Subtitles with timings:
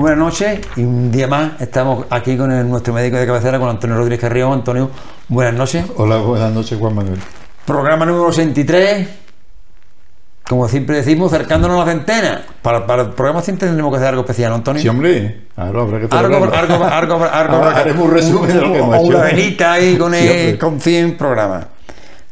[0.00, 3.58] Muy buenas noches y un día más estamos aquí con el- nuestro médico de cabecera,
[3.58, 4.50] con Antonio Rodríguez Carrión.
[4.54, 4.90] Antonio,
[5.28, 5.84] buenas noches.
[5.94, 7.18] Hola, buenas noches, Juan Manuel.
[7.66, 9.06] Programa número 63.
[10.48, 12.40] Como siempre decimos, acercándonos a la centena.
[12.62, 14.80] Para, para el programa 100 tendremos que hacer algo especial, ¿no, Antonio.
[14.80, 18.78] Sí, hombre, ahora habrá que Algo, algo, algo, algo, haremos un resumen de lo que
[18.78, 19.06] hemos hecho.
[19.06, 21.66] Una velita ahí con, el- con 100 programas.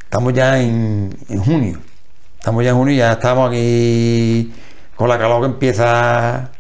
[0.05, 1.79] Estamos ya en, en junio.
[2.39, 4.55] Estamos ya en junio y ya estamos aquí
[4.97, 6.53] con la calor que empieza.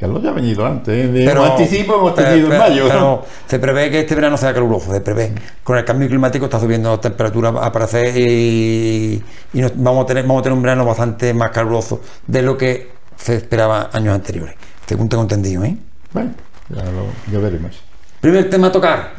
[0.00, 0.88] Carlos ya ha venido antes.
[0.94, 1.08] ¿eh?
[1.08, 2.84] De Pero- un anticipo hemos tenido pero- en mayo.
[2.88, 5.32] pero se prevé que este verano sea caluroso, se prevé.
[5.62, 10.06] Con el cambio climático está subiendo la temperatura a parecer y, y nos- vamos, a
[10.06, 14.14] tener, vamos a tener un verano bastante más caluroso de lo que se esperaba años
[14.14, 14.54] anteriores.
[14.86, 15.76] Según tengo entendido, ¿eh?
[16.12, 16.30] Bueno,
[16.70, 17.78] ya, lo- ya veremos.
[18.22, 19.12] Primer tema a tocar,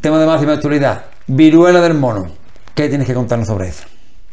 [0.00, 2.28] tema de máxima actualidad, viruela del mono.
[2.76, 3.84] ¿Qué tienes que contarnos sobre eso?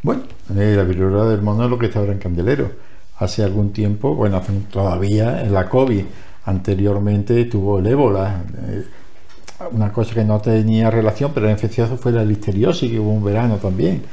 [0.03, 0.21] Bueno,
[0.55, 2.71] eh, la viruela del mono es lo que está ahora en Candelero.
[3.23, 6.03] Hace algún tiempo, bueno, todavía en la COVID,
[6.45, 8.43] anteriormente tuvo el ébola.
[8.67, 8.83] eh,
[9.71, 13.23] una cosa que no tenía relación, pero era infeccioso fue la listeriosis, que hubo un
[13.23, 14.03] verano también.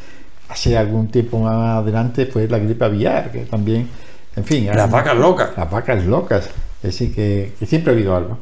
[0.49, 3.89] Hace algún tiempo más adelante fue la gripe aviar, que también,
[4.37, 4.67] en fin.
[4.67, 5.51] Las vacas locas.
[5.57, 6.47] Las vacas locas.
[6.83, 8.39] Es decir, que, que siempre ha habido algo.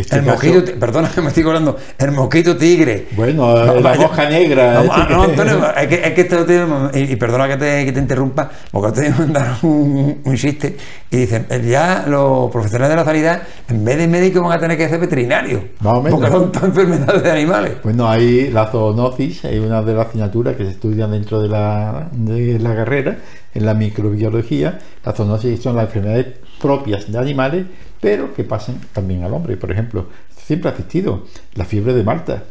[0.00, 3.06] Este El caso- mosquito, perdona que me estoy acordando, el mosquito tigre.
[3.12, 4.74] Bueno, No, la mosca negra.
[4.74, 7.48] No, es decir no, que- Antonio, es que, es que esto te- y, y perdona
[7.48, 10.76] que te, que te interrumpa, porque te mandaron un, un chiste
[11.10, 14.76] y dicen, ya los profesionales de la sanidad, en vez de médicos van a tener
[14.76, 16.20] que ser veterinarios, Más o menos.
[16.20, 17.72] porque son enfermedades de animales.
[17.82, 22.08] Bueno, hay la zoonosis, es una de las asignaturas que se estudian dentro de la,
[22.12, 23.18] de la carrera,
[23.54, 24.78] en la microbiología.
[25.04, 26.26] La zoonosis son las enfermedades
[26.60, 27.66] propias de animales,
[28.00, 29.56] pero que pasan también al hombre.
[29.56, 30.06] Por ejemplo,
[30.36, 32.44] siempre ha existido la fiebre de Malta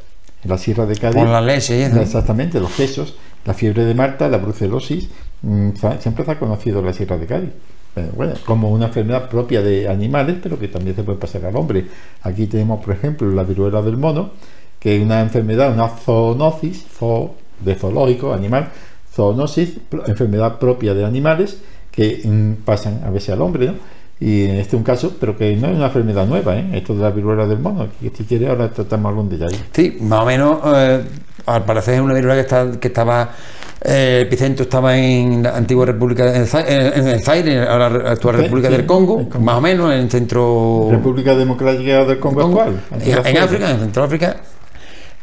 [0.43, 1.15] en la Sierra de Cádiz.
[1.15, 1.99] Con la leche eso.
[1.99, 3.15] Exactamente, los quesos,
[3.45, 5.09] la fiebre de Malta, la brucelosis,
[5.41, 7.49] mm, siempre se ha conocido en la Sierra de Cádiz.
[7.95, 11.55] Eh, bueno, como una enfermedad propia de animales, pero que también se puede pasar al
[11.55, 11.85] hombre.
[12.21, 14.31] Aquí tenemos, por ejemplo, la viruela del mono,
[14.79, 18.69] que es una enfermedad, una zoonosis, zoo, de zoológico, animal,
[19.13, 23.98] zoonosis, enfermedad propia de animales, que mm, pasan a veces al hombre, ¿no?
[24.21, 26.69] Y en este es un caso, pero que no es una enfermedad nueva, ¿eh?
[26.73, 29.57] Esto de la viruela del mono, que si quiere ahora tratamos algún detalle.
[29.71, 31.01] Sí, más o menos, eh,
[31.45, 33.29] al parecer es una viruela que, está, que estaba,
[33.81, 38.35] eh, el epicentro estaba en la antigua República, en, en el Zaire, ahora la actual
[38.35, 40.89] Sí, República sí, del Congo, más o menos en el centro...
[40.91, 42.81] República Democrática del Congo, Congo, actual.
[43.01, 43.37] en.
[43.37, 44.35] África, en Centro África,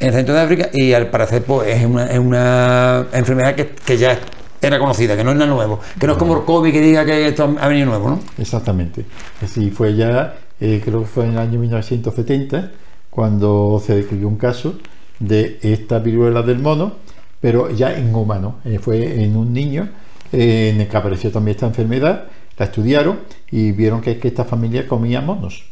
[0.00, 3.68] en el centro de África, y al parecer pues es una, es una enfermedad que,
[3.84, 4.18] que ya
[4.60, 7.04] era conocida, que no es nada nuevo, que no es como el COVID que diga
[7.04, 8.20] que esto ha venido nuevo, ¿no?
[8.38, 9.04] Exactamente.
[9.42, 12.72] Así fue ya, eh, creo que fue en el año 1970,
[13.10, 14.76] cuando se describió un caso
[15.18, 16.94] de esta viruela del mono,
[17.40, 18.56] pero ya en humano.
[18.64, 19.88] Eh, fue en un niño
[20.32, 22.24] eh, en el que apareció también esta enfermedad,
[22.58, 25.64] la estudiaron y vieron que, que esta familia comía monos.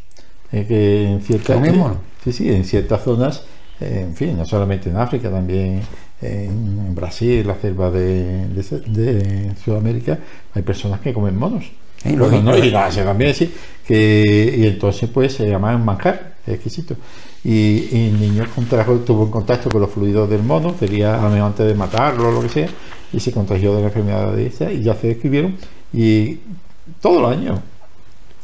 [0.53, 1.99] Eh, que en ciertas, ¿Comía monos?
[2.23, 3.45] Sí, sí, en ciertas zonas,
[3.81, 5.83] en fin, no solamente en África, también
[6.25, 10.19] en, en Brasil, la selva de, de- de Sudamérica,
[10.55, 11.65] hay personas que comen monos.
[12.05, 12.75] Lo Bueno, no, y en
[13.05, 13.51] también, sí,
[13.87, 16.97] que, y entonces pues se llama un manjar, es exquisito.
[17.43, 21.29] Y, y el niño contrajo, tuvo en contacto con los fluidos del mono, sería a
[21.31, 22.69] mejor antes de matarlo o lo que sea,
[23.13, 25.57] y se contagió de la enfermedad de esa, y ya se describieron,
[25.93, 26.41] y
[27.01, 27.61] todos los años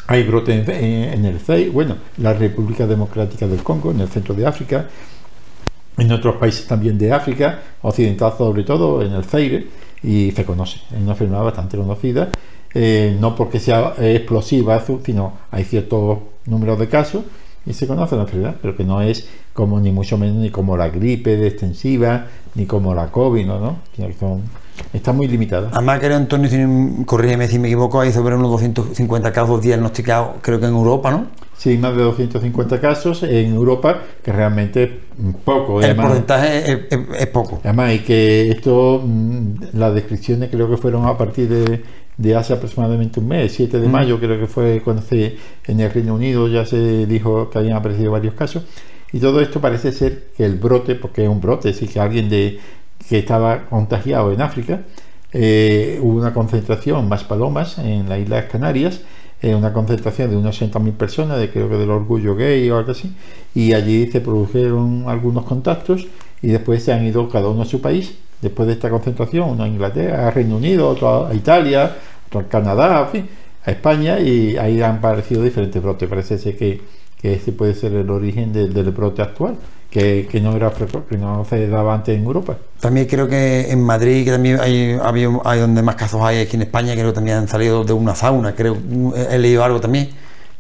[0.07, 4.09] hay brotes en, en- en el CEI, bueno, la República Democrática del Congo, en el
[4.09, 4.89] centro de África,
[6.01, 9.67] en otros países también de África, occidental sobre todo, en el Zaire,
[10.03, 10.79] y se conoce.
[10.91, 12.31] Es una enfermedad bastante conocida,
[12.75, 17.23] eh, no porque sea explosiva, sino hay ciertos números de casos
[17.67, 20.77] y se conoce la enfermedad, pero que no es como ni mucho menos ni como
[20.77, 23.59] la gripe de extensiva, ni como la COVID, ¿no?
[23.61, 23.77] ¿no?
[24.19, 24.43] Son-
[24.95, 25.69] está muy limitada.
[25.73, 30.59] Además, creo, Antonio, si, corrígeme si me equivoco, hay sobre unos 250 casos diagnosticados, creo
[30.59, 31.27] que en Europa, ¿no?
[31.61, 34.91] Sí, más de 250 casos en Europa, que realmente es
[35.45, 35.81] poco.
[35.81, 37.61] El además- porcentaje es, es- es poco.
[37.63, 41.83] Además, y que esto, mm, las descripciones creo que fueron a partir de,
[42.17, 43.91] de hace aproximadamente un mes, 7 de Mm.
[43.91, 45.37] mayo, creo que fue cuando se,
[45.67, 48.63] en el Reino Unido ya se dijo que habían aparecido varios casos.
[49.13, 52.01] Y todo esto parece ser que el brote, porque es un brote, es decir, que
[52.01, 52.59] alguien de,
[53.07, 54.81] que estaba contagiado en África,
[55.35, 59.03] eh, hubo una concentración más palomas en las Islas Canarias,
[59.43, 62.93] eh, una concentración de unos 60.000 personas, de creo que del orgullo gay o algo
[62.93, 63.15] así,
[63.55, 66.07] y allí se produjeron algunos contactos
[66.43, 69.65] y después se han ido cada uno a su país, después de esta concentración, uno
[69.65, 71.97] a Inglaterra, a Reino Unido, otro a Italia,
[72.27, 73.29] otro a Canadá, en fin,
[73.65, 76.09] a España, y ahí han aparecido diferentes brotes.
[76.09, 76.81] Parece ser que,
[77.21, 79.57] que este puede ser el origen del, del brote actual,
[79.91, 80.71] que, que no era
[81.09, 82.57] que no se daba antes en Europa.
[82.81, 84.97] También creo que en Madrid, que también hay,
[85.61, 88.55] donde más casos hay aquí en España, creo que también han salido de una sauna,
[88.55, 88.77] creo,
[89.31, 90.09] he leído algo también,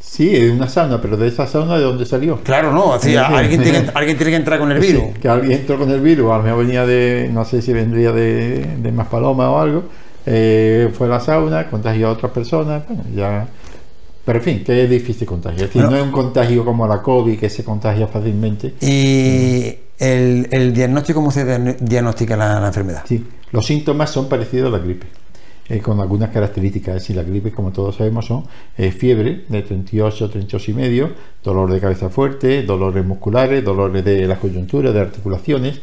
[0.02, 2.38] Sí, es una sauna, pero de esa sauna de dónde salió.
[2.42, 3.16] Claro, no, así, Sí, sí.
[3.18, 5.02] alguien, tiene, que- alguien tiene que entrar con el virus.
[5.04, 7.72] Sí, que alguien entró con el virus, a lo mejor venía de, no sé si
[7.72, 9.84] vendría de, de Maspaloma o algo,
[10.26, 13.46] eh, fue a la sauna, contagió a otras personas, bueno, ya...
[14.32, 15.64] Pero en fin, que es difícil contagiar.
[15.64, 15.96] Es decir, Bueno.
[15.96, 18.74] no es un contagio como la COVID, que se contagia fácilmente.
[18.80, 23.02] Y el, el diagnóstico, ¿cómo se diagn- diagnostica la, la enfermedad?
[23.06, 25.08] Sí, los síntomas son parecidos a la gripe,
[25.68, 26.94] eh, con algunas características.
[26.94, 28.44] Es decir, la gripe, como todos sabemos, son
[28.78, 31.10] eh, fiebre de 38, 38 y medio,
[31.42, 35.80] dolor de cabeza fuerte, dolores musculares, dolores de las coyunturas, de articulaciones,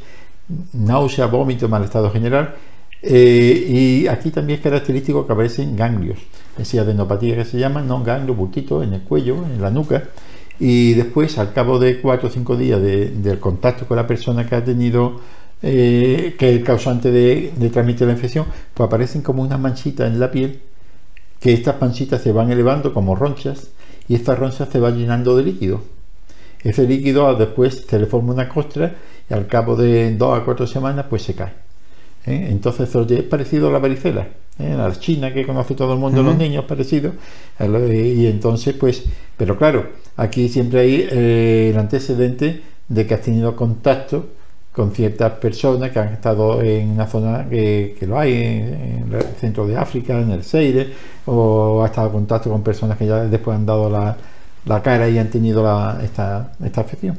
[0.72, 2.56] náusea, vómito, mal estado general.
[3.02, 3.66] Eh,
[4.04, 6.18] y aquí también es característico que aparecen ganglios,
[6.54, 10.04] es decir, adenopatía que se llaman, no ganglios, bultitos en el cuello, en la nuca.
[10.60, 14.48] Y después, al cabo de cuatro o cinco días de- del contacto con la persona
[14.48, 15.22] que ha tenido
[15.62, 20.20] eh, que es el causante de, transmitir la infección, pues aparecen como unas manchitas en
[20.20, 20.62] la piel,
[21.40, 23.70] que estas manchitas se van elevando como ronchas
[24.08, 25.82] y estas ronchas se van llenando de líquido.
[26.64, 28.96] Ese líquido después se le forma una costra
[29.30, 31.67] y al cabo de dos a cuatro semanas pues se cae.
[32.28, 32.48] ¿Eh?
[32.52, 34.28] Entonces eso es parecido a la varicela,
[34.60, 34.74] ¿eh?
[34.74, 37.14] a la china que conoce todo el mundo, los niños, parecido.
[37.60, 39.06] lo- Y entonces pues,
[39.38, 39.88] pero claro,
[40.18, 44.28] aquí siempre hay eh, el antecedente de que has tenido contacto
[44.72, 49.14] con ciertas personas que han estado en una zona que, que lo hay, en, en
[49.16, 50.90] el centro de África, en el Seire,
[51.26, 54.16] o ha estado en contacto con personas que ya después han dado la,
[54.66, 57.18] la cara y han tenido la- esta, esta afección.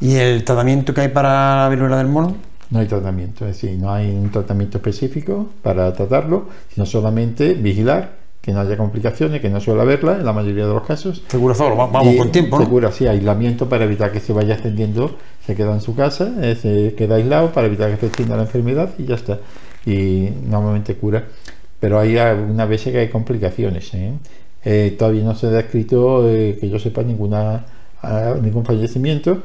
[0.00, 2.36] ¿Y el tratamiento que hay para la viruela del mono?
[2.70, 8.20] No hay tratamiento, es decir, no hay un tratamiento específico para tratarlo, sino solamente vigilar
[8.40, 11.22] que no haya complicaciones, que no suele haberla en la mayoría de los casos.
[11.28, 12.68] Se cura solo, va- vamos Y con tiempo, ¿no?
[12.70, 16.54] cura, sí, aislamiento para evitar que se vaya extendiendo, se queda en su casa, eh,
[16.54, 19.40] se queda aislado para evitar que se extienda la enfermedad y ya está.
[19.84, 21.24] Y normalmente cura.
[21.80, 23.92] Pero hay algunas veces que hay complicaciones.
[23.94, 24.12] ¿eh?
[24.64, 27.64] Eh, todavía no se ha descrito, eh, que yo sepa, ninguna,
[28.02, 29.42] ah, ningún fallecimiento.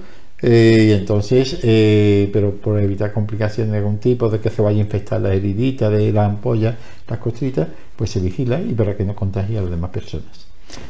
[0.48, 4.78] Eh, y entonces, eh, pero por evitar complicaciones de algún tipo, de que se vaya
[4.78, 6.78] a infectar la heridita de la ampolla,
[7.08, 10.46] las costritas, pues se vigila y para que no contagie a las demás personas.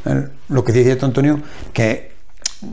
[0.06, 1.40] Eh, Lo que dice esto, Antonio,
[1.72, 2.12] que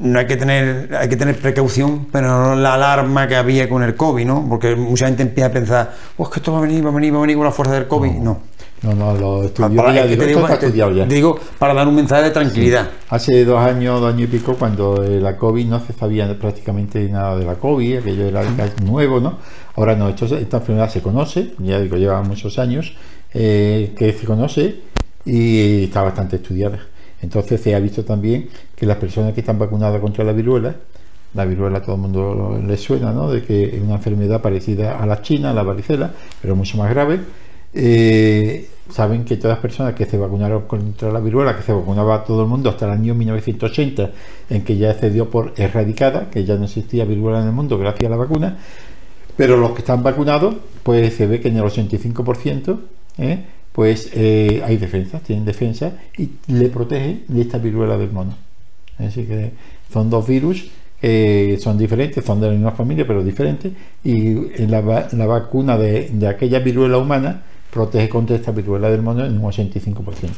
[0.00, 3.84] no hay que tener, hay que tener precaución, pero no la alarma que había con
[3.84, 4.44] el COVID, ¿no?
[4.48, 7.14] Porque mucha gente empieza a pensar, pues que esto va a venir, va a venir,
[7.14, 8.10] va a venir con la fuerza del COVID.
[8.10, 8.22] No.
[8.22, 8.40] No,
[8.82, 11.06] no, los estudios Para- ya es digo, digo, está te- estudiado ya.
[11.06, 12.90] te digo, para dar un mensaje de tranquilidad.
[13.10, 17.08] Hace dos años, dos años y pico, cuando eh, la COVID no se sabía prácticamente
[17.08, 19.38] nada de la COVID, aquello era casi nuevo, ¿no?
[19.76, 22.92] Ahora no, esto, esta enfermedad se conoce, ya digo, lleva muchos años
[23.34, 24.80] eh, que se conoce
[25.24, 26.78] y está bastante estudiada.
[27.22, 30.74] Entonces se ha visto también que las personas que están vacunadas contra la viruela,
[31.34, 33.30] la viruela a todo el mundo le suena, ¿no?
[33.30, 36.10] De que es una enfermedad parecida a la china, a la varicela,
[36.42, 37.20] pero mucho más grave.
[37.72, 42.24] Eh, saben que todas las personas que se vacunaron contra la viruela, que se vacunaba
[42.24, 44.10] todo el mundo hasta el año 1980,
[44.50, 47.78] en que ya se dio por erradicada, que ya no existía viruela en el mundo
[47.78, 48.58] gracias a la vacuna,
[49.36, 52.78] pero los que están vacunados, pues se ve que en el 85%,
[53.18, 53.44] ¿eh?
[53.72, 58.36] pues eh, hay defensa, tienen defensa y le protege de esta viruela del mono.
[58.98, 59.52] Así que
[59.92, 60.70] son dos virus
[61.00, 63.72] que son diferentes, son de la misma familia, pero diferentes,
[64.04, 64.34] y
[64.66, 69.50] la, la vacuna de aquella viruela humana protege contra esta viruela del mono en un
[69.50, 70.28] 85%.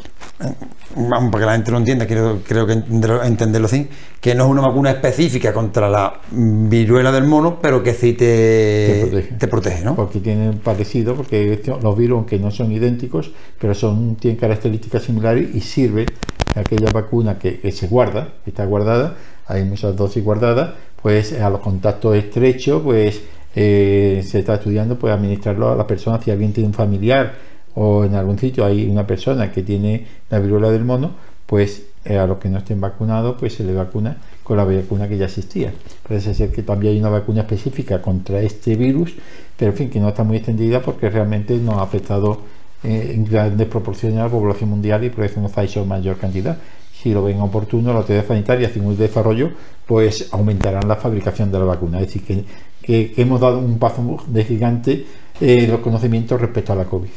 [0.95, 3.89] Vamos, para que la gente lo entienda, creo, creo que entenderlo, así,
[4.21, 8.87] que no es una vacuna específica contra la viruela del mono, pero que sí te,
[8.87, 9.35] Te protege.
[9.37, 9.97] te protege, ¿no?
[9.97, 15.53] porque tienen parecido, porque los virus, aunque no son idénticos, pero son, tienen características similares
[15.53, 16.07] y sirve
[16.55, 21.51] aquella vacuna que, que se guarda, que está guardada, hay muchas dosis guardadas, pues a
[21.51, 23.23] los contactos estrechos, pues
[23.55, 27.35] eh, se está estudiando pues administrarlo a la persona, si alguien tiene un familiar
[27.75, 31.13] o en algún sitio hay una persona que tiene la viruela del mono,
[31.47, 35.09] pues eh, a los que no estén vacunados, pues se le vacuna con la vacuna
[35.09, 35.73] que ya existía.
[36.07, 39.15] Parece ser que también hay una vacuna específica contra este virus,
[39.57, 42.41] pero en fin, que no está muy extendida porque realmente no ha afectado
[42.83, 45.85] eh, en grandes proporciones a la población mundial y por eso no se ha hecho
[45.87, 46.59] mayor cantidad.
[46.93, 49.51] Si lo ven oportuno, la autoridad sanitaria, sin un desarrollo,
[49.87, 52.01] pues aumentarán la fabricación de la vacuna.
[52.01, 52.45] Es decir, que,
[52.85, 55.07] que- que hemos dado un paso de gigante
[55.41, 57.09] en los conocimientos respecto a la COVID.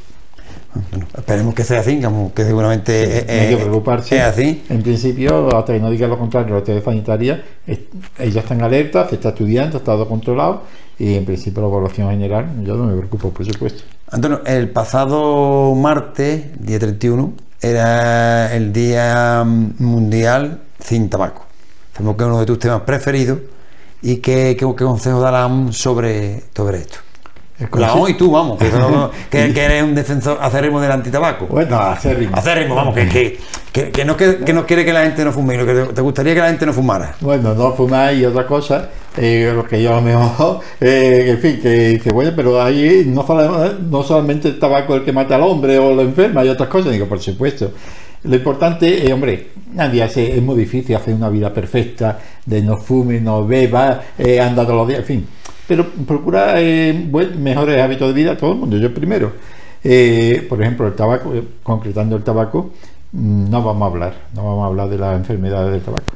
[0.91, 2.00] Bueno, esperemos que sea así,
[2.36, 4.15] que seguramente no hay que preocuparse.
[4.17, 4.63] es así.
[4.69, 7.79] En principio, hasta que no diga lo contrario, la autoridad sanitaria, es-
[8.19, 10.63] ellos están alerta, se está estudiando, está todo controlado
[11.00, 13.83] y en principio la población general, yo no me preocupo, por supuesto.
[14.09, 21.45] Antonio, el pasado martes, día 31, era el Día Mundial sin Tabaco.
[21.93, 23.39] Sabemos que es uno de tus temas preferidos
[24.11, 26.97] y qué, qué, qué consejo darán sobre, sobre esto.
[27.73, 31.47] La O y tú, vamos, que, no- que- que eres un defensor acérrimo del antitabaco.
[31.47, 32.35] Bueno, acérrimo.
[32.37, 33.39] Acérrimo, vamos, que,
[33.91, 36.33] que, no, que, que no quiere que la gente no fume, que te, te gustaría
[36.35, 37.15] que la gente no fumara.
[37.19, 41.39] Bueno, no fumar y otra cosa, eh, lo que yo a lo mejor, eh, en
[41.39, 43.25] fin, que dice, bueno, pero ahí no,
[43.89, 46.91] no solamente el tabaco el que mata al hombre o lo enferma, hay otras cosas,
[46.91, 47.71] digo, por supuesto.
[48.24, 52.77] Lo importante, es, hombre, nadie hace, es muy difícil hacer una vida perfecta, de no
[52.77, 55.27] fume, no beba, eh, anda todos los días, en fin.
[55.67, 59.33] Pero procura eh, buen- mejores hábitos de vida todo el mundo, yo primero.
[59.83, 62.71] Eh, por ejemplo, el tabaco, eh, concretando el tabaco,
[63.12, 66.13] mm, no vamos a hablar, no vamos a hablar de las enfermedades del tabaco.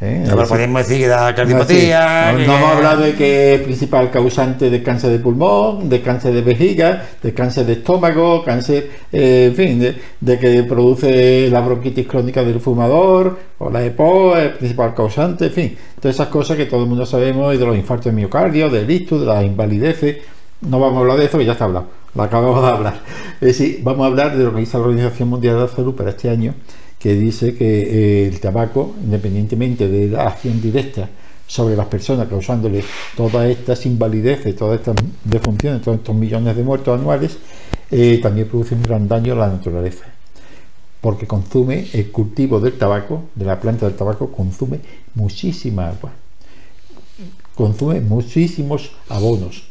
[0.00, 0.24] ¿Eh?
[0.26, 2.32] Eso- podríamos decir que da no, cardiopatía.
[2.36, 2.42] sí.
[2.42, 6.34] No, no hemos hablado de que es principal causante de cáncer de pulmón, de cáncer
[6.34, 11.60] de vejiga, de cáncer de estómago, cáncer, eh, en fin, de, de que produce la
[11.60, 16.56] bronquitis crónica del fumador, o la EPO, es principal causante, en fin, todas esas cosas
[16.56, 19.44] que todo el mundo sabemos, y de los infartos de miocardio, del ictus, de las
[19.44, 20.16] invalideces.
[20.60, 22.94] No vamos a hablar de eso, que ya está hablado, lo acabamos de hablar.
[23.40, 25.94] Es decir, vamos a hablar de lo que dice la Organización Mundial de la Salud
[25.94, 26.54] para este año,
[26.98, 31.08] que dice que eh, el tabaco, independientemente de la acción directa
[31.46, 32.82] sobre las personas, causándole
[33.16, 37.38] todas estas invalideces, todas estas defunciones, todos estos millones de muertos anuales,
[37.90, 40.04] eh, también produce un gran daño a la naturaleza.
[41.00, 44.80] Porque consume el cultivo del tabaco, de la planta del tabaco, consume
[45.14, 46.12] muchísima agua,
[47.54, 49.64] consume muchísimos abonos,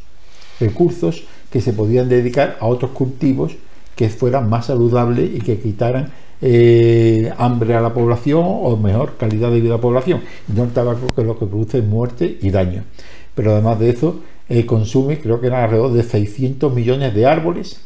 [0.59, 3.53] recursos que se podían dedicar a otros cultivos
[3.95, 6.11] que fueran más saludables y que quitaran
[6.45, 10.19] eh, hambre a la población o mejor calidad de vida a la población.
[10.49, 12.83] Y no el tabaco que lo que produce es muerte y daño.
[13.33, 14.19] Pero además de eso,
[14.49, 17.79] eh, consume, creo que eran alrededor de 600 millones de árboles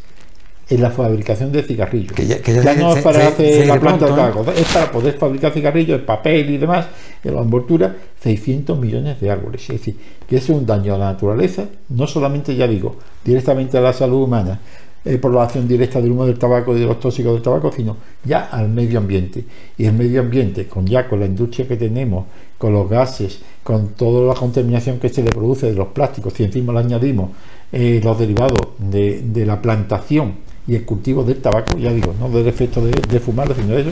[0.70, 2.12] en la fabricación de cigarrillos.
[2.14, 4.42] Que ya- que ya se- no es para se- hacer se la planta de pronto,
[4.42, 4.44] ¿eh?
[4.44, 6.88] tabaco, es para poder fabricar cigarrillos, el papel y demás,
[7.24, 9.62] en la envoltura, 600 millones de árboles.
[9.62, 9.96] Es decir,
[10.28, 14.24] que es un daño a la naturaleza, no solamente, ya digo, directamente a la salud
[14.24, 14.60] humana,
[15.08, 17.72] eh, por la acción directa del humo del tabaco y de los tóxicos del tabaco,
[17.72, 17.96] sino
[18.26, 19.46] ya al medio ambiente.
[19.78, 22.26] Y el medio ambiente, con ya con la industria que tenemos,
[22.58, 26.44] con los gases, con toda la contaminación que se le produce de los plásticos, si
[26.44, 27.32] encima le añadimos
[27.72, 30.36] eh, los derivados de, de la plantación
[30.68, 33.82] y el cultivo del tabaco, ya digo, no del efecto de, de fumarlo, sino de
[33.82, 33.92] eso,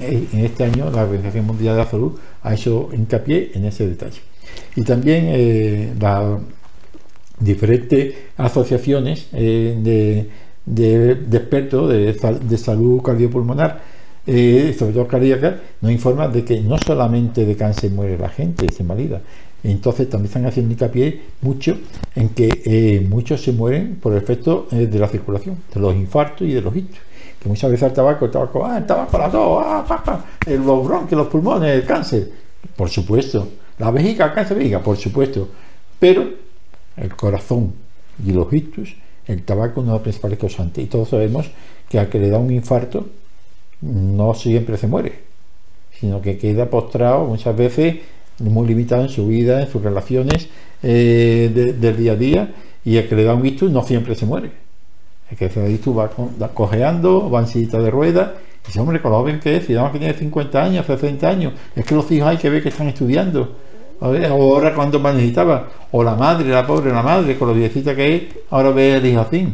[0.00, 2.12] eh, en este año la Organización Mundial de la Salud
[2.42, 4.20] ha hecho hincapié en ese detalle.
[4.74, 6.38] Y también las
[7.40, 10.28] diferentes asociaciones eh, de,
[10.66, 13.80] de- de expertos de, de salud cardiopulmonar,
[14.26, 18.66] eh, sobre todo cardíaca, nos informan de que no solamente de cáncer muere la gente,
[18.72, 19.20] se invalida.
[19.64, 21.76] Entonces también están haciendo hincapié mucho
[22.14, 25.94] en que eh, muchos se mueren por el efecto eh, de la circulación, de los
[25.96, 27.00] infartos y de los ictus
[27.40, 30.84] que muchas veces el tabaco, el tabaco, ah, el tabaco, la tos, ah, el- los
[30.84, 32.28] bronquios, los pulmones, el cáncer,
[32.76, 35.48] por supuesto, la vejiga, el cáncer de vejiga, por supuesto,
[36.00, 36.24] pero
[37.00, 37.72] el corazón
[38.24, 38.94] y los ictus,
[39.26, 41.50] el tabaco no es el principal causante, y todos sabemos
[41.88, 43.06] que al que le da un infarto,
[43.80, 45.20] no siempre se muere,
[45.98, 47.96] sino que queda postrado muchas veces
[48.40, 50.48] muy limitado en su vida, en sus relaciones
[50.82, 54.14] eh, de- del día a día, y el que le da un ictus no siempre
[54.14, 54.50] se muere.
[55.30, 58.30] El que se da ictus va, va cojeando, va en sillita de ruedas,
[58.64, 61.52] y dice, hombre, con lo joven que es, si que tiene 50 años, 60 años,
[61.74, 63.56] es que los hijos hay que ver que están estudiando.
[64.00, 68.14] Ahora cuando más necesitaba, o la madre, la pobre, la madre, con lo viejita que
[68.14, 69.48] es, ahora ve el hijo así.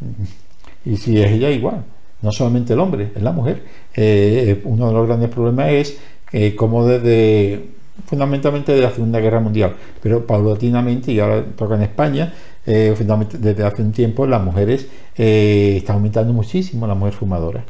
[0.86, 1.82] Y si es ella igual,
[2.20, 3.62] no solamente el hombre, es la mujer.
[3.94, 5.98] Eh, uno de los grandes problemas es
[6.30, 7.70] eh, cómo desde,
[8.06, 12.34] fundamentalmente desde la Segunda Guerra Mundial, pero paulatinamente, y ahora toca en España,
[12.66, 12.94] eh,
[13.38, 14.86] desde hace un tiempo las mujeres
[15.16, 17.64] eh, están aumentando muchísimo la mujer fumadora.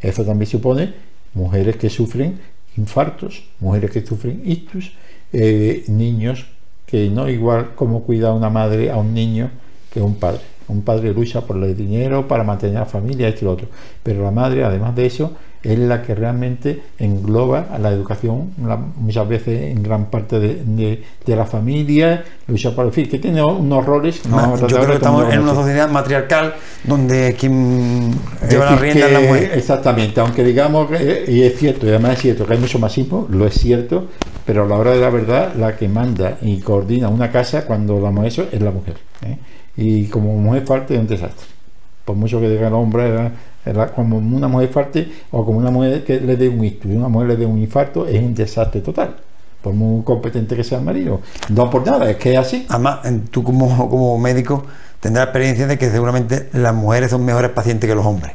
[0.00, 0.94] Eso también supone
[1.32, 2.38] mujeres que sufren
[2.76, 4.92] infartos, mujeres que sufren ictus,
[5.34, 6.46] eh, niños
[6.86, 9.50] que no igual como cuida una madre a un niño
[9.92, 10.40] que un padre.
[10.68, 13.66] Un padre lucha por el dinero para mantener a la familia, esto y lo otro.
[14.02, 15.32] Pero la madre, además de eso,
[15.64, 20.62] es la que realmente engloba a la educación, la- muchas veces en gran parte de,
[20.64, 24.24] de- de la familia, lucha por el fin, que tiene unos roles.
[24.26, 26.54] no Yo creo que estamos en una sociedad matriarcal
[26.84, 28.10] donde quien
[28.48, 29.50] lleva la rienda es la mujer.
[29.54, 30.88] Exactamente, aunque digamos,
[31.28, 34.06] y es cierto, y además es cierto que hay mucho machismo, lo es cierto,
[34.44, 37.98] pero a la hora de la verdad, la que manda y coordina una casa cuando
[37.98, 38.96] de eso es la mujer.
[39.26, 39.38] ¿eh?
[39.76, 41.46] Y como mujer falte es un desastre.
[42.04, 43.30] Por mucho que diga el hombre,
[43.64, 43.92] ¿verdad?
[43.94, 47.28] como una mujer falte o como una mujer que le dé un y una mujer
[47.28, 49.16] le dé un infarto, es un desastre total.
[49.62, 51.20] Por muy competente que sea el marido.
[51.48, 52.66] No por nada, es que es así.
[52.68, 54.64] Además, tú como, como médico
[55.00, 58.32] tendrás experiencia de que seguramente las mujeres son mejores pacientes que los hombres.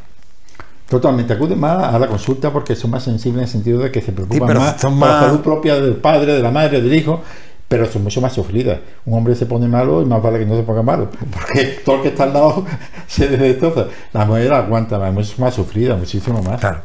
[0.89, 4.01] Totalmente, acuden más a la consulta porque son más sensibles en el sentido de que
[4.01, 7.21] se preocupan más son por la salud propia del padre, de la madre, del hijo,
[7.69, 8.79] pero son mucho más sufridas.
[9.05, 11.97] Un hombre se pone malo y más vale que no se ponga malo, porque todo
[11.97, 12.65] el que está al lado
[13.07, 13.85] se destroza.
[14.11, 16.59] La mujer aguanta, es mucho más sufrida, muchísimo más.
[16.59, 16.81] Claro.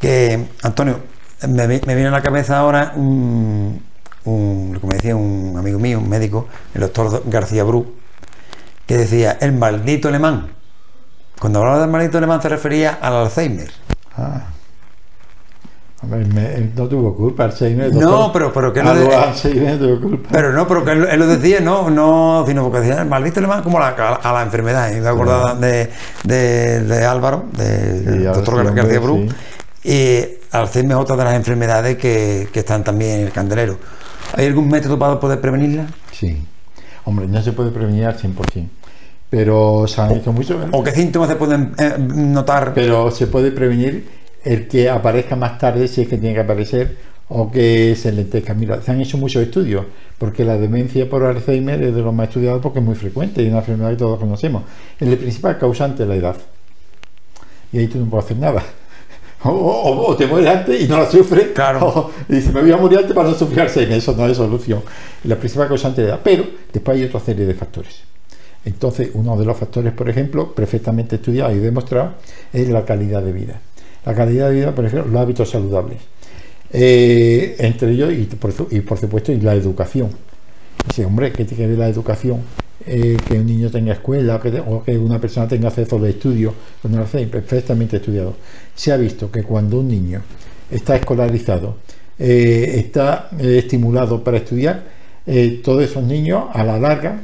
[0.00, 0.98] Que, Antonio,
[1.48, 3.82] me, me viene a la cabeza ahora un,
[4.24, 7.94] un- como decía un amigo mío, un médico, el doctor García Bru,
[8.86, 10.48] que decía, el maldito alemán.
[11.40, 13.70] Cuando hablaba del maldito alemán se refería al Alzheimer.
[14.16, 14.46] Ah.
[16.02, 17.94] Hombre, me- él no tuvo culpa, Alzheimer.
[17.94, 18.32] No, doctor.
[18.32, 20.28] pero- pero que no de- lo- Alzheimer no tuvo culpa.
[20.32, 23.62] Pero no, pero que él, él lo decía, no, no, sino porque decía, maldito alemán
[23.62, 24.90] como a la, a la enfermedad.
[24.96, 25.90] Y me acordaba de,
[26.24, 29.28] de, de Álvaro, del Sí, ahora doctor sí, García Bru.
[29.82, 29.88] sí.
[29.88, 33.78] Y Alzheimer es otra de las enfermedades que, que están también en el candelero.
[34.34, 35.86] ¿Hay algún método para poder prevenirla?
[36.12, 36.44] Sí.
[37.04, 38.68] Hombre, no se puede prevenir al 100%.
[39.30, 40.58] Pero se han hecho mucho.
[40.72, 42.72] ¿O qué síntomas se pueden eh, notar?
[42.74, 46.96] Pero se puede prevenir el que aparezca más tarde, si es que tiene que aparecer,
[47.28, 48.54] o que se lentezca.
[48.54, 49.84] Mira, se han hecho muchos estudios,
[50.18, 53.46] porque la demencia por Alzheimer es de los más estudiados porque es muy frecuente y
[53.46, 54.64] es una enfermedad que todos conocemos.
[55.00, 56.36] Es el principal causante de la edad.
[57.72, 58.62] Y ahí tú no puedes hacer nada.
[59.44, 61.48] O, o- o te mueres antes y no la sufres.
[61.52, 61.80] Claro.
[61.88, 63.98] O, y dices, me voy a morir antes para no sufrir Alzheimer.
[63.98, 64.82] Eso no es solución.
[65.24, 66.20] La principal causante de la edad.
[66.22, 68.02] Pero después hay otra serie de factores.
[68.64, 72.12] Entonces, uno de los factores, por ejemplo, perfectamente estudiado y demostrado,
[72.52, 73.60] es la calidad de vida.
[74.04, 75.98] La calidad de vida, ejemplo, los hábitos saludables.
[76.72, 80.08] Eh, entre ellos, y por, supuesto, y la educación.
[80.88, 82.40] Dice, hombre, ¿qué tiene que ver la educación?
[82.84, 86.52] Eh, que un niño tenga escuela que o que una persona tenga acceso de estudio
[86.80, 88.34] con Alzheimer, perfectamente estudiado.
[88.74, 90.22] Se ha visto que cuando un niño
[90.68, 91.76] está escolarizado,
[92.18, 95.02] eh, está estimulado para estudiar,
[95.62, 97.20] todos esos niños a la larga,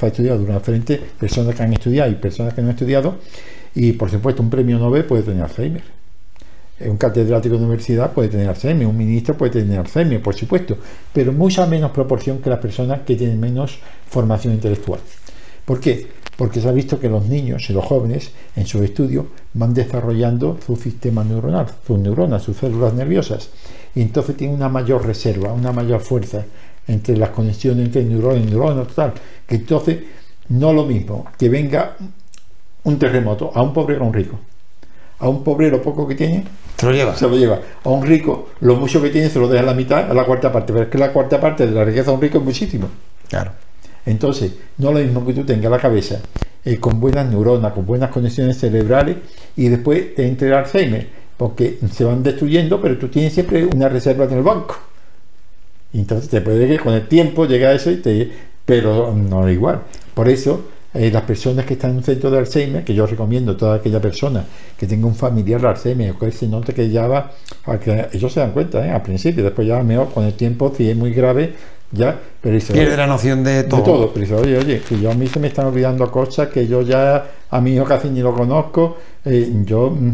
[0.00, 3.16] ha estudiado durante diferentes personas que han estudiado y personas que no han estudiado,
[3.74, 6.03] y por supuesto un premio Nobel puede tener Alzheimer.
[6.80, 10.76] Un catedrático de universidad puede tener Alzheimer, un ministro puede tener Alzheimer, por supuesto,
[11.12, 14.98] pero mucha menos proporción que las personas que tienen menos formación intelectual.
[15.64, 16.08] ¿Por qué?
[16.36, 20.58] Porque se ha visto que los niños y los jóvenes en sus estudios van desarrollando
[20.66, 23.50] su sistema neuronal, sus neuronas, sus células nerviosas,
[23.94, 26.44] y entonces tienen una mayor reserva, una mayor fuerza
[26.88, 29.14] entre las conexiones entre neurona y neurona, total,
[29.46, 29.98] que entonces
[30.48, 31.96] no lo mismo que venga
[32.82, 34.38] un terremoto a un pobre o a un rico.
[35.18, 36.44] A un pobre lo poco que tiene
[36.76, 37.18] ¿Te lo llevas?
[37.18, 37.60] se lo lleva.
[37.84, 40.24] A un rico, lo mucho que tiene se lo deja a la mitad, a la
[40.24, 40.72] cuarta parte.
[40.72, 42.88] Pero es que la cuarta parte de la riqueza de un rico es muchísimo.
[43.28, 43.52] Claro.
[44.06, 46.20] Entonces, no lo mismo que tú tengas la cabeza
[46.64, 49.16] eh, con buenas neuronas, con buenas conexiones cerebrales
[49.56, 53.88] y después te entre el Alzheimer, porque se van destruyendo, pero tú tienes siempre una
[53.88, 54.76] reserva en el banco.
[55.94, 58.32] Entonces te puede que con el tiempo llega a eso y te.
[58.64, 59.82] Pero no es igual.
[60.14, 63.52] Por eso, eh, las personas que están en un centro de Alzheimer, que yo recomiendo
[63.52, 64.44] a toda aquella persona
[64.78, 67.32] que tenga un familiar de Alzheimer, o que se note que ya va,
[67.66, 68.90] a que ellos se dan cuenta, ¿eh?
[68.90, 71.52] al principio, después ya mejor con el tiempo, si es muy grave,
[71.90, 73.80] ya, pero dice, Pierde la noción de todo.
[73.80, 76.48] de todo, pero dice, oye, oye, que yo a mí se me están olvidando cosas
[76.48, 80.10] que yo ya, a mi hijo casi ni lo conozco, eh, yo, mm,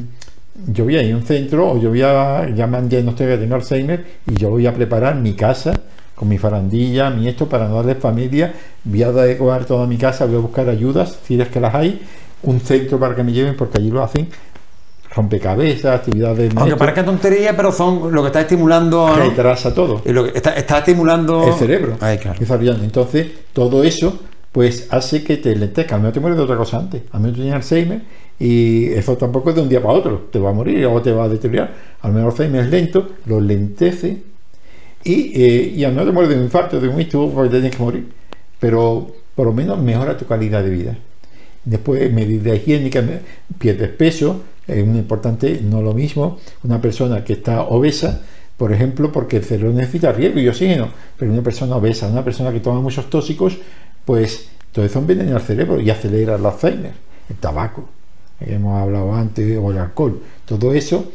[0.73, 3.37] yo voy a ir a un centro o yo voy a, ya me han diagnosticado
[3.37, 5.73] que tengo Alzheimer y yo voy a preparar mi casa
[6.21, 8.53] con mi farandilla, mi esto, para no darle familia,
[8.85, 12.03] voy a adecuar toda mi casa, voy a buscar ayudas, si es que las hay,
[12.43, 14.29] un centro para que me lleven, porque allí lo hacen,
[15.15, 16.53] rompecabezas, actividades...
[16.55, 19.09] Aunque parezca tontería, pero son lo que está estimulando.
[19.09, 19.17] ¿no?
[19.17, 21.49] retrasa todo Y lo que está, está estimulando.
[21.49, 22.39] el cerebro Ay, claro.
[22.83, 24.21] Entonces, todo eso
[24.53, 25.95] pues hace que te lentezca.
[25.95, 27.01] Al menos te mueres de otra cosa antes.
[27.13, 28.03] Al menos tienes Alzheimer
[28.39, 30.29] y eso tampoco es de un día para otro.
[30.31, 31.73] Te va a morir o te va a deteriorar.
[32.03, 34.30] Al menos Alzheimer es lento, lo lentece
[35.05, 37.83] y, eh, al menos te mueres de un infarto, de un esto, porque tienes que
[37.83, 38.09] morir.
[38.59, 40.99] Pero por lo menos mejora tu calidad de vida.
[41.65, 43.05] Después, medidas higiénicas,
[43.59, 48.23] pierdes peso, es muy importante, no lo mismo, una persona que está obesa,
[48.57, 52.53] por ejemplo, porque el cerebro necesita riesgo y oxígeno, pero una persona obesa, una persona
[52.53, 53.59] que toma muchos tóxicos,
[54.05, 56.93] pues todo eso envenena el cerebro y acelera el Alzheimer,
[57.29, 57.89] el tabaco,
[58.39, 61.11] que hemos hablado antes, o el alcohol, todo eso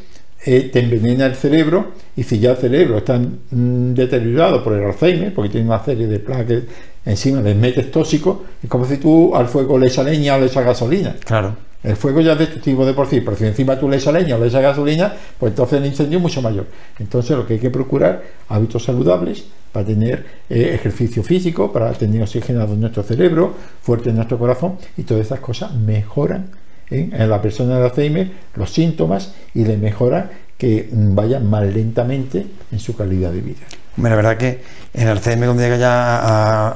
[0.48, 4.84] eh, te envenena el cerebro y si ya el cerebro está mm, deteriorado por el
[4.84, 6.64] Alzheimer, porque tiene una serie de placas
[7.04, 10.46] encima, le metes tóxico, es como si tú al fuego le echas leña o le
[10.46, 11.16] echas gasolina.
[11.26, 11.56] Claro.
[11.84, 14.36] El fuego ya es destructivo de por sí, pero si encima tú le echas leña
[14.36, 16.66] o le echas gasolina, pues entonces el incendio es mucho mayor.
[17.00, 22.22] Entonces lo que hay que procurar, hábitos saludables, para tener eh, ejercicio físico, para tener
[22.22, 26.52] oxigenado nuestro cerebro, fuerte en nuestro corazón, y todas esas cosas mejoran
[26.92, 27.10] ¿eh?
[27.12, 32.46] en la persona de Alzheimer los síntomas y le mejora que mm, vaya más lentamente
[32.72, 33.60] en su calidad de vida.
[33.98, 34.62] Hombre, la verdad que
[34.94, 36.20] el Alzheimer cuando llega ya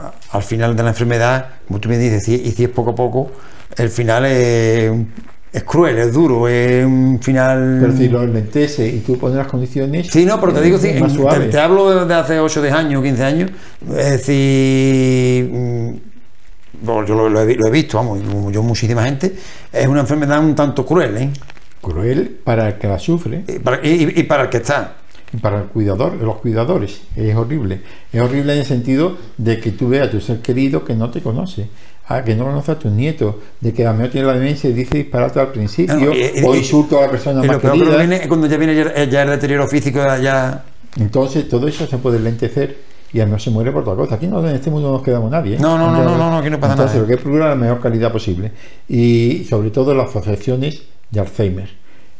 [0.05, 2.91] a- al final de la enfermedad, como tú me dices, si- y si es poco
[2.91, 3.31] a poco,
[3.77, 7.79] el final es cruel, es duro, es un final.
[7.81, 10.07] Pero si lo lentece y tú pones las condiciones.
[10.07, 10.91] Sí, no, pero te digo, sí,
[11.49, 13.49] te, hablo de hace 8, 10 años, 15 años.
[13.97, 15.51] Es decir,
[16.81, 18.19] bueno, yo lo, lo he, lo he visto, vamos,
[18.51, 19.33] yo, muchísima gente.
[19.71, 21.29] Es una enfermedad un tanto cruel, ¿eh?
[21.81, 24.95] Cruel para el que la sufre Y para, y- y para el que está.
[25.33, 27.01] y para el cuidador, los cuidadores.
[27.15, 27.81] Es horrible.
[28.11, 31.09] Es horrible en el sentido de que tú veas a tu ser querido que no
[31.09, 31.67] te conoce.
[32.11, 34.67] a que no conoce a tus nietos, de que a lo mejor tiene la demencia
[34.67, 37.73] y dice disparate al principio, No, y- o insulto a la persona más lo peor
[37.73, 37.97] que querida.
[37.97, 40.63] viene es cuando ya viene ya, ya el deterioro físico, ya.
[40.99, 42.77] Entonces todo eso se puede lentecer
[43.11, 44.15] y además se muere por otra cosa.
[44.15, 45.55] Aquí no, en este mundo no nos quedamos nadie.
[45.55, 45.59] ¿eh?
[45.59, 47.01] No, no, no, no, no, no, aquí no pasa Entonces, nada.
[47.01, 48.51] lo que hay que procurar la mejor calidad posible.
[48.87, 51.69] Y sobre todo las asociaciones de Alzheimer.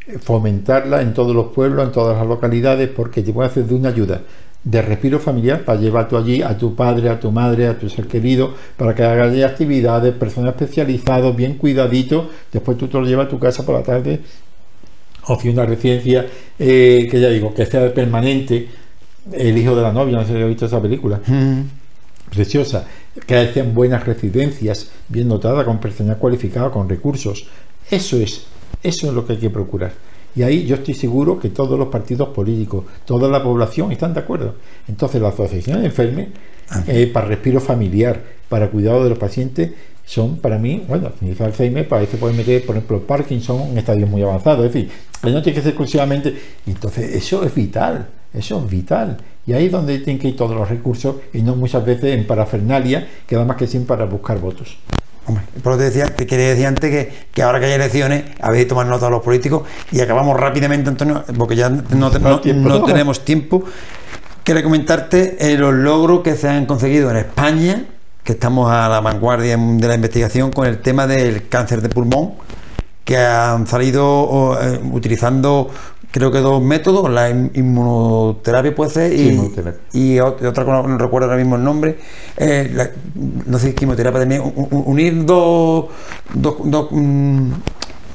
[0.08, 3.76] Eh, Fomentarla en todos los pueblos, en todas las localidades, porque te puede hacer de
[3.76, 4.22] una ayuda
[4.64, 7.90] de respiro familiar para llevar tú allí a tu padre, a tu madre, a tu
[7.90, 12.26] ser querido, para que haga allí actividades, personas especializadas, bien cuidaditos.
[12.52, 14.20] Después tú te lo llevas a tu casa por la tarde
[15.28, 16.26] o si una residencia
[16.58, 18.68] eh, que ya digo que sea permanente
[19.34, 21.22] el hijo de la novia no sé si habéis visto esa película.
[21.26, 21.62] Mm.
[22.30, 22.86] preciosa.
[23.26, 27.48] Que hacen buenas residencias bien dotadas con personal cualificado con recursos.
[27.90, 28.46] Eso es
[28.84, 29.92] eso es lo que hay que procurar.
[30.36, 34.22] Y ahí yo estoy seguro que todos los partidos políticos toda la población están de
[34.22, 34.56] acuerdo.
[34.88, 36.30] Entonces la asociación de enfermes
[36.88, 39.72] eh, para respiro familiar para cuidado de los pacientes
[40.06, 44.10] son para mí, bueno, dice Alzheimer, para eso pueden meter, por ejemplo, Parkinson en estadios
[44.10, 48.60] muy avanzados, es decir, que no tiene que ser exclusivamente, entonces eso es vital, eso
[48.64, 51.84] es vital, y ahí es donde tienen que ir todos los recursos y no muchas
[51.86, 54.78] veces en parafernalia, que da más que siempre para buscar votos.
[55.26, 58.24] Hombre, por eso te decía, te quería decir antes que, que ahora que hay elecciones,
[58.42, 61.96] habéis de tomar nota a los políticos y acabamos rápidamente, Antonio, porque ya no, te-
[61.96, 62.70] No hay no- tiempo.
[62.70, 63.64] no tenemos tiempo.
[64.44, 67.86] Quiero comentarte eh, los logros que se han conseguido en España,
[68.24, 72.34] que estamos a la vanguardia de la investigación con el tema del cáncer de pulmón,
[73.06, 75.70] que han salido eh, utilizando
[76.12, 79.80] creo que dos métodos, la in- inmunoterapia puede ser y, inmunoterapia.
[79.94, 81.98] y ot- otra que no, no recuerdo ahora mismo el nombre,
[82.38, 84.42] eh, la- no sé quimioterapia también,
[84.72, 85.86] unir dos,
[86.34, 87.52] dos, dos, mm,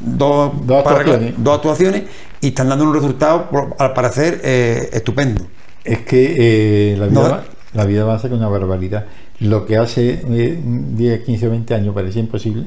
[0.01, 1.35] dos, Dos para- actuaciones.
[1.39, 2.03] dos actuaciones
[2.41, 5.47] y están dando un resultado, al parecer, eh, estupendo.
[5.85, 7.29] Es que eh, la, vida, No.
[7.31, 9.07] va- la vida avanza con una barbaridad.
[9.41, 12.67] Lo que hace eh, 10, 15 o 20 años parecía imposible,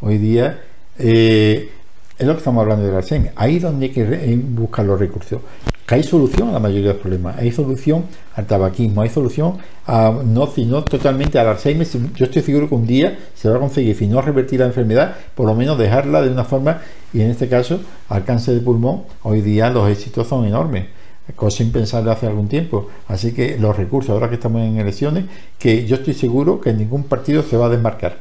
[0.00, 0.60] hoy día
[0.98, 1.70] eh,
[2.18, 3.32] es lo que estamos hablando del Alzheimer.
[3.36, 5.40] Ahí es donde hay que eh, buscar los recursos.
[5.86, 7.38] Que hay solución a la mayoría de los problemas.
[7.38, 8.04] Hay solución
[8.34, 11.86] al tabaquismo, hay solución a no, no totalmente al Alzheimer.
[12.14, 15.14] Yo estoy seguro que un día se va a conseguir, si no revertir la enfermedad,
[15.34, 19.04] por lo menos dejarla de una forma, y en este caso, al cáncer de pulmón,
[19.22, 20.86] hoy día los éxitos son enormes
[21.36, 22.88] cosa impensable hace algún tiempo.
[23.06, 25.24] Así que los recursos, ahora que estamos en elecciones,
[25.58, 28.18] que yo estoy seguro que ningún partido se va a desmarcar.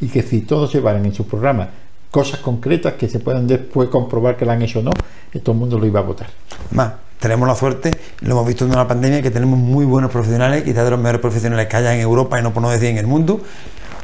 [0.00, 1.68] Y que si todos llevaran en sus programas
[2.10, 4.92] cosas concretas que se puedan después comprobar que la han hecho o no,
[5.32, 6.28] eh, todo el mundo lo iba a votar.
[6.70, 7.90] Más, tenemos la suerte,
[8.20, 11.20] lo hemos visto en una pandemia, que tenemos muy buenos profesionales, quizás de los mejores
[11.20, 13.40] profesionales que haya en Europa y no por no decir en el mundo.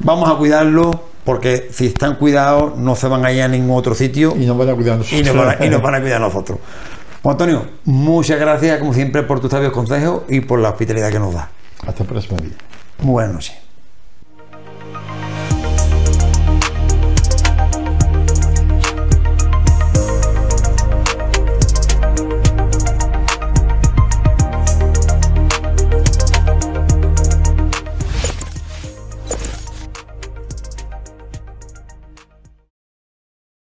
[0.01, 3.95] Vamos a cuidarlos porque si están cuidados no se van a ir a ningún otro
[3.95, 6.17] sitio Y nos van a cuidar y nos van a, y nos van a cuidar
[6.17, 6.59] a nosotros.
[7.23, 11.21] Juan Antonio, muchas gracias como siempre por tus sabios consejos y por la hospitalidad que
[11.21, 11.51] nos da.
[11.87, 12.57] Hasta el próximo día.
[13.01, 13.62] Muy buenas noches.